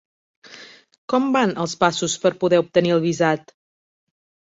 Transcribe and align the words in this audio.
Com 1.13 1.27
van 1.37 1.53
els 1.65 1.77
passos 1.85 2.17
per 2.27 2.35
poder 2.43 2.63
obtenir 2.65 2.99
el 2.99 3.07
visat? 3.09 3.59